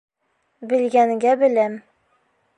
[0.71, 1.79] Белгәнгә беләм.